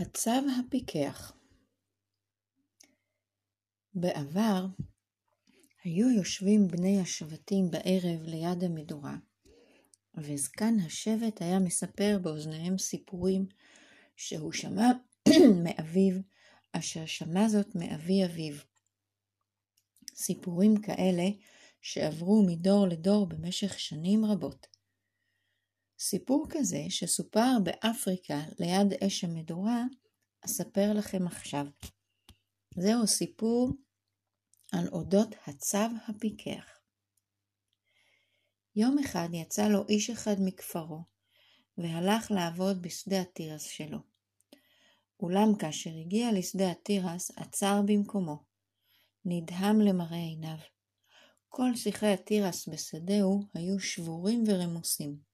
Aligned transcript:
הצו 0.00 0.30
הפיקח 0.58 1.32
בעבר 3.94 4.66
היו 5.84 6.10
יושבים 6.10 6.68
בני 6.68 7.00
השבטים 7.00 7.70
בערב 7.70 8.22
ליד 8.22 8.64
המדורה, 8.64 9.16
וזקן 10.14 10.74
השבט 10.86 11.42
היה 11.42 11.58
מספר 11.58 12.18
באוזניהם 12.22 12.78
סיפורים 12.78 13.46
שהוא 14.16 14.52
שמע 14.52 14.90
מאביו, 15.64 16.20
אשר 16.72 17.06
שמע 17.06 17.48
זאת 17.48 17.74
מאבי 17.74 18.24
אביו. 18.24 18.54
סיפורים 20.14 20.80
כאלה 20.82 21.28
שעברו 21.80 22.46
מדור 22.46 22.86
לדור 22.86 23.26
במשך 23.26 23.80
שנים 23.80 24.24
רבות. 24.24 24.73
סיפור 26.06 26.46
כזה 26.50 26.84
שסופר 26.88 27.50
באפריקה 27.64 28.40
ליד 28.58 29.02
אש 29.06 29.24
המדורה, 29.24 29.82
אספר 30.44 30.92
לכם 30.92 31.26
עכשיו. 31.26 31.66
זהו 32.76 33.06
סיפור 33.06 33.70
על 34.72 34.88
אודות 34.88 35.28
הצו 35.46 35.78
הפיקח. 36.08 36.64
יום 38.76 38.98
אחד 38.98 39.28
יצא 39.32 39.68
לו 39.68 39.88
איש 39.88 40.10
אחד 40.10 40.34
מכפרו, 40.44 41.02
והלך 41.78 42.30
לעבוד 42.30 42.82
בשדה 42.82 43.20
התירס 43.20 43.62
שלו. 43.62 43.98
אולם 45.20 45.58
כאשר 45.58 45.90
הגיע 46.00 46.32
לשדה 46.32 46.70
התירס, 46.70 47.30
עצר 47.36 47.80
במקומו. 47.86 48.44
נדהם 49.24 49.80
למראה 49.80 50.16
עיניו. 50.16 50.58
כל 51.48 51.76
שיחי 51.76 52.06
התירס 52.06 52.68
בשדהו 52.68 53.42
היו 53.54 53.80
שבורים 53.80 54.44
ורמוסים. 54.46 55.33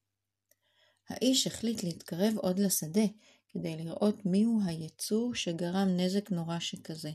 האיש 1.11 1.47
החליט 1.47 1.83
להתקרב 1.83 2.35
עוד 2.37 2.59
לשדה, 2.59 3.05
כדי 3.49 3.77
לראות 3.77 4.27
מיהו 4.27 4.61
היצור 4.67 5.35
שגרם 5.35 5.89
נזק 5.97 6.31
נורא 6.31 6.59
שכזה. 6.59 7.11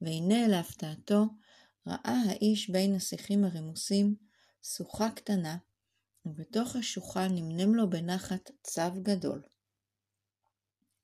והנה 0.00 0.48
להפתעתו, 0.48 1.24
ראה 1.86 2.22
האיש 2.28 2.70
בין 2.70 2.94
השיחים 2.94 3.44
הרמוסים 3.44 4.14
שוחה 4.62 5.10
קטנה, 5.10 5.56
ובתוך 6.26 6.76
השוחה 6.76 7.28
נמנם 7.28 7.74
לו 7.74 7.90
בנחת 7.90 8.50
צב 8.62 8.92
גדול. 9.02 9.42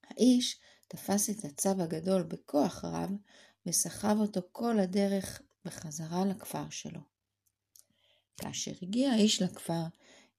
האיש 0.03 0.59
תפס 0.87 1.29
את 1.29 1.45
הצב 1.45 1.79
הגדול 1.79 2.23
בכוח 2.23 2.85
רב, 2.85 3.09
וסחב 3.65 4.15
אותו 4.19 4.41
כל 4.51 4.79
הדרך 4.79 5.41
בחזרה 5.65 6.25
לכפר 6.25 6.69
שלו. 6.69 7.01
כאשר 8.37 8.71
הגיע 8.81 9.11
האיש 9.11 9.41
לכפר, 9.41 9.83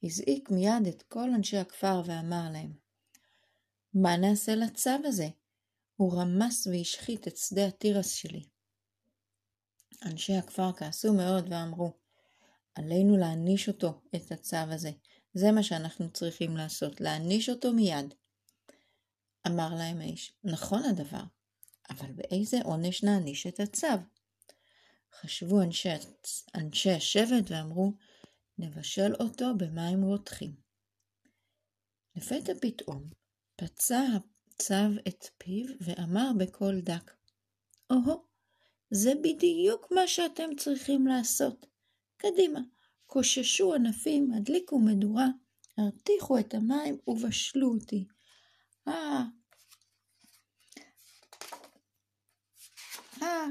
הזעיק 0.03 0.51
מיד 0.51 0.87
את 0.89 1.03
כל 1.03 1.31
אנשי 1.35 1.57
הכפר 1.57 2.03
ואמר 2.05 2.49
להם, 2.53 2.73
מה 3.95 4.17
נעשה 4.17 4.55
לצו 4.55 4.91
הזה? 5.05 5.29
הוא 5.97 6.21
רמס 6.21 6.67
והשחית 6.67 7.29
את 7.29 7.37
שדה 7.37 7.67
התירס 7.67 8.13
שלי. 8.13 8.45
אנשי 10.05 10.35
הכפר 10.35 10.73
כעסו 10.73 11.15
מאוד 11.15 11.47
ואמרו, 11.51 11.93
עלינו 12.75 13.17
להעניש 13.17 13.69
אותו, 13.69 14.01
את 14.15 14.33
הצו 14.33 14.57
הזה. 14.57 14.91
זה 15.35 15.53
מה 15.53 15.63
שאנחנו 15.63 16.11
צריכים 16.11 16.57
לעשות, 16.57 17.01
להעניש 17.01 17.49
אותו 17.49 17.73
מיד. 17.73 18.15
אמר 19.47 19.75
להם 19.75 20.01
האיש, 20.01 20.33
נכון 20.45 20.85
הדבר, 20.85 21.23
אבל 21.91 22.13
באיזה 22.13 22.59
עונש 22.65 23.03
נעניש 23.03 23.47
את 23.47 23.61
הצו? 23.61 23.87
חשבו 25.21 25.63
אנשי, 25.63 25.89
אנשי 26.55 26.91
השבט 26.91 27.51
ואמרו, 27.51 27.93
נבשל 28.61 29.15
אותו 29.21 29.47
במים 29.57 30.03
רותחים. 30.03 30.55
לפתע 32.17 32.53
פתאום 32.61 33.11
פצע 33.57 34.03
הצב 34.61 34.91
את 35.09 35.27
פיו 35.39 35.67
ואמר 35.81 36.31
בקול 36.39 36.81
דק, 36.81 37.11
או-הו, 37.91 38.25
זה 38.91 39.13
בדיוק 39.23 39.93
מה 39.93 40.07
שאתם 40.07 40.51
צריכים 40.57 41.07
לעשות. 41.07 41.67
קדימה, 42.17 42.61
קוששו 43.07 43.75
ענפים, 43.75 44.33
הדליקו 44.33 44.79
מדורה, 44.79 45.27
הרתיחו 45.79 46.39
את 46.39 46.55
המים 46.55 46.99
ובשלו 47.07 47.75
אותי. 47.75 48.07
אה, 48.89 49.23
אה, 53.23 53.47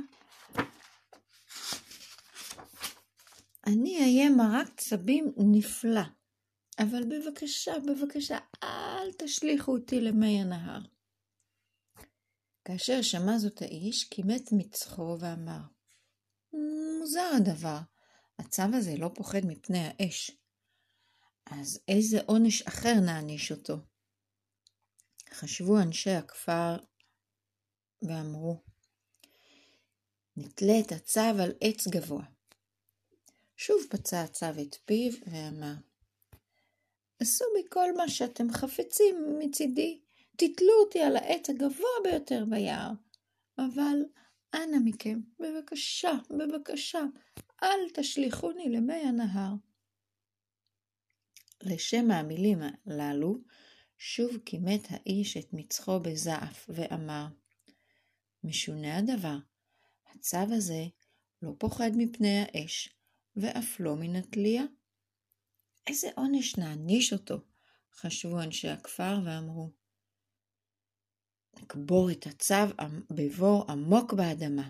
אני 3.70 4.00
אהיה 4.00 4.30
מרק 4.30 4.80
צבים 4.80 5.34
נפלא, 5.52 6.02
אבל 6.80 7.04
בבקשה, 7.04 7.74
בבקשה, 7.88 8.38
אל 8.64 9.12
תשליכו 9.20 9.72
אותי 9.72 10.02
למי 10.02 10.42
הנהר. 10.42 10.82
כאשר 12.66 13.02
שמע 13.02 13.38
זאת 13.38 13.62
האיש, 13.62 14.04
כימת 14.04 14.52
מצחו 14.52 15.18
ואמר, 15.20 15.60
מוזר 17.00 17.32
הדבר, 17.38 17.80
הצו 18.40 18.64
הזה 18.74 18.96
לא 18.98 19.12
פוחד 19.16 19.46
מפני 19.48 19.80
האש. 19.80 20.32
אז 21.46 21.80
איזה 21.88 22.20
עונש 22.26 22.62
אחר 22.62 22.94
נעניש 23.06 23.52
אותו? 23.52 23.78
חשבו 25.34 25.80
אנשי 25.80 26.12
הכפר 26.12 26.78
ואמרו, 28.02 28.64
נתלה 30.38 30.80
את 30.80 30.92
הצו 30.92 31.42
על 31.42 31.52
עץ 31.62 31.88
גבוה. 31.88 32.39
שוב 33.62 33.82
פצע 33.90 34.22
הצו 34.22 34.46
את 34.62 34.76
פיו 34.86 35.12
ואמר, 35.28 35.74
עשו 37.20 37.46
בי 37.56 37.70
כל 37.70 37.98
מה 37.98 38.10
שאתם 38.10 38.52
חפצים 38.52 39.16
מצידי, 39.40 40.02
תתלו 40.38 40.74
אותי 40.86 41.00
על 41.00 41.16
העץ 41.16 41.50
הגבוה 41.50 41.90
ביותר 42.04 42.44
ביער, 42.50 42.92
אבל 43.58 43.98
אנא 44.54 44.78
מכם, 44.84 45.20
בבקשה, 45.40 46.12
בבקשה, 46.30 47.02
אל 47.64 47.90
תשליכוני 47.94 48.70
למי 48.70 48.94
הנהר. 48.94 49.54
לשם 51.64 52.12
המילים 52.12 52.60
הללו, 52.86 53.38
שוב 53.98 54.38
כימת 54.46 54.82
האיש 54.90 55.38
את 55.38 55.54
מצחו 55.54 56.00
בזעף, 56.00 56.70
ואמר, 56.70 57.26
משונה 58.44 58.98
הדבר, 58.98 59.38
הצו 60.12 60.56
הזה 60.58 60.84
לא 61.42 61.52
פוחד 61.58 61.92
מפני 61.96 62.40
האש, 62.40 62.99
ואף 63.42 63.80
לא 63.80 63.96
מן 63.96 64.16
התלייה. 64.16 64.64
איזה 65.88 66.10
עונש 66.16 66.58
נעניש 66.58 67.14
אותו? 67.14 67.42
חשבו 67.94 68.42
אנשי 68.42 68.70
הכפר 68.70 69.20
ואמרו. 69.26 69.72
נקבור 71.62 72.12
את 72.12 72.28
הצו 72.28 72.84
בבור 73.10 73.66
עמוק 73.72 74.14
באדמה. 74.14 74.70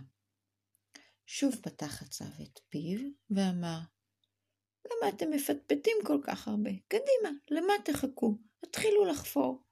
שוב 1.26 1.56
פתח 1.56 2.02
הצו 2.02 2.26
את 2.44 2.60
פיו 2.70 3.00
ואמר, 3.30 3.80
למה 4.86 5.10
אתם 5.10 5.30
מפטפטים 5.30 5.98
כל 6.06 6.20
כך 6.24 6.48
הרבה? 6.48 6.70
קדימה, 6.88 7.38
למה 7.52 7.74
תחכו? 7.86 8.38
התחילו 8.64 9.06
לחפור. 9.06 9.64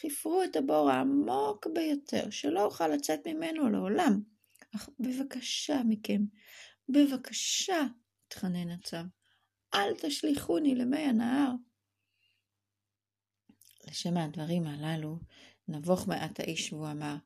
חפרו 0.00 0.42
את 0.42 0.56
הבור 0.56 0.90
העמוק 0.90 1.66
ביותר, 1.74 2.30
שלא 2.30 2.64
אוכל 2.64 2.88
לצאת 2.88 3.26
ממנו 3.26 3.70
לעולם. 3.70 4.22
אך 4.76 4.88
בבקשה 5.00 5.80
מכם, 5.88 6.20
בבקשה, 6.88 7.82
התחנן 8.36 8.70
הצב, 8.70 9.04
אל 9.74 9.94
תשליכוני 10.02 10.74
למי 10.74 10.98
הנהר. 10.98 11.52
לשם 13.88 14.16
הדברים 14.16 14.66
הללו, 14.66 15.18
נבוך 15.68 16.08
מעט 16.08 16.40
האיש 16.40 16.72
והוא 16.72 16.90
אמר, 16.90 17.16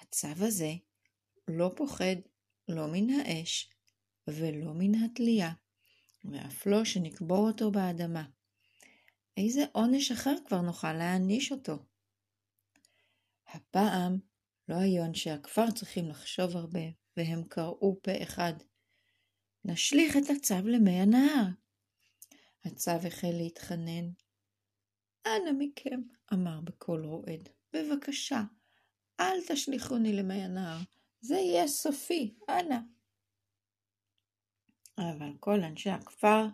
הצו 0.00 0.28
הזה 0.46 0.72
לא 1.48 1.70
פוחד 1.76 2.16
לא 2.68 2.86
מן 2.92 3.10
האש 3.10 3.70
ולא 4.26 4.72
מן 4.74 4.94
התלייה, 4.94 5.52
ואף 6.24 6.66
לא 6.66 6.84
שנקבור 6.84 7.48
אותו 7.48 7.70
באדמה. 7.70 8.24
איזה 9.36 9.64
עונש 9.72 10.12
אחר 10.12 10.34
כבר 10.46 10.60
נוכל 10.60 10.92
להעניש 10.92 11.52
אותו? 11.52 11.86
הפעם 13.48 14.18
לא 14.68 14.76
היו 14.76 15.04
אנשי 15.04 15.30
הכפר 15.30 15.70
צריכים 15.70 16.08
לחשוב 16.08 16.56
הרבה, 16.56 16.80
והם 17.16 17.44
קראו 17.48 17.96
פה 18.02 18.22
אחד, 18.22 18.52
נשליך 19.68 20.16
את 20.16 20.30
הצו 20.36 20.68
למי 20.68 21.00
הנהר. 21.00 21.44
הצו 22.64 22.90
החל 22.90 23.32
להתחנן. 23.32 24.10
אנא 25.26 25.50
מכם, 25.58 26.00
אמר 26.32 26.60
בקול 26.60 27.04
רועד, 27.04 27.48
בבקשה, 27.72 28.42
אל 29.20 29.38
תשליכוני 29.48 30.12
למי 30.12 30.42
הנהר, 30.42 30.78
זה 31.20 31.34
יהיה 31.34 31.68
סופי, 31.68 32.34
אנא. 32.48 32.78
אבל 34.98 35.32
כל 35.40 35.64
אנשי 35.64 35.90
הכפר 35.90 36.46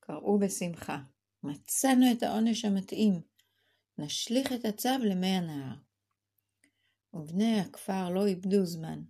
קראו 0.00 0.38
בשמחה, 0.38 0.98
מצאנו 1.42 2.12
את 2.12 2.22
העונש 2.22 2.64
המתאים, 2.64 3.20
נשליך 3.98 4.52
את 4.52 4.64
הצו 4.64 4.98
למי 5.00 5.26
הנהר. 5.26 5.74
ובני 7.14 7.60
הכפר 7.60 8.10
לא 8.10 8.26
איבדו 8.26 8.64
זמן, 8.64 9.02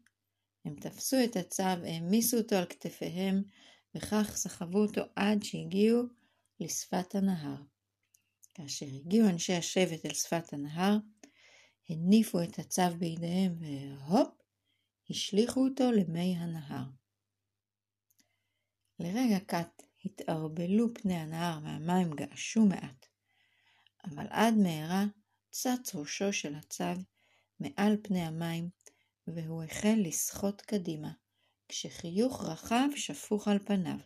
הם 0.64 0.74
תפסו 0.74 1.16
את 1.24 1.36
הצו, 1.36 1.62
העמיסו 1.62 2.38
אותו 2.38 2.56
על 2.56 2.66
כתפיהם, 2.66 3.42
וכך 3.94 4.32
סחבו 4.36 4.78
אותו 4.78 5.00
עד 5.16 5.42
שהגיעו 5.42 6.02
לשפת 6.60 7.14
הנהר. 7.14 7.62
כאשר 8.54 8.86
הגיעו 8.86 9.28
אנשי 9.28 9.52
השבט 9.52 10.06
אל 10.06 10.14
שפת 10.14 10.52
הנהר, 10.52 10.96
הניפו 11.88 12.42
את 12.42 12.58
הצו 12.58 12.96
בידיהם 12.98 13.58
והופ, 13.60 14.28
השליכו 15.10 15.64
אותו 15.64 15.92
למי 15.92 16.36
הנהר. 16.36 16.84
לרגע 18.98 19.38
קט 19.46 19.82
התערבלו 20.04 20.94
פני 20.94 21.14
הנהר 21.14 21.58
והמים 21.64 22.10
געשו 22.10 22.66
מעט, 22.66 23.06
אבל 24.04 24.26
עד 24.30 24.54
מהרה 24.54 25.04
צץ 25.50 25.94
ראשו 25.94 26.32
של 26.32 26.54
הצב 26.54 26.96
מעל 27.60 27.96
פני 28.02 28.20
המים, 28.20 28.68
והוא 29.26 29.62
החל 29.62 29.94
לשחות 30.06 30.60
קדימה, 30.60 31.12
כשחיוך 31.68 32.44
רחב 32.44 32.88
שפוך 32.96 33.48
על 33.48 33.58
פניו. 33.58 33.98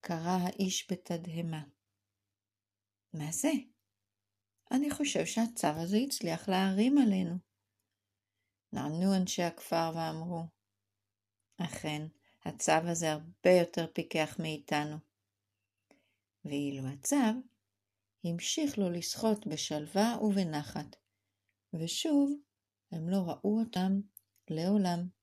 קרא 0.00 0.38
האיש 0.40 0.92
בתדהמה. 0.92 1.62
מה 3.12 3.32
זה? 3.32 3.52
אני 4.70 4.90
חושב 4.90 5.24
שהצו 5.26 5.66
הזה 5.66 5.96
הצליח 5.96 6.48
להערים 6.48 6.98
עלינו. 6.98 7.34
נענו 8.72 9.16
אנשי 9.16 9.42
הכפר 9.42 9.92
ואמרו, 9.94 10.42
אכן, 11.56 12.02
הצו 12.44 12.72
הזה 12.72 13.12
הרבה 13.12 13.50
יותר 13.60 13.86
פיקח 13.92 14.36
מאיתנו. 14.38 14.96
ואילו 16.44 16.88
הצו 16.88 17.16
המשיך 18.24 18.78
לו 18.78 18.90
לשחות 18.90 19.46
בשלווה 19.46 20.16
ובנחת, 20.22 20.96
ושוב 21.74 22.32
הם 22.92 23.08
לא 23.08 23.16
ראו 23.16 23.60
אותם 23.60 24.00
לעולם. 24.50 25.21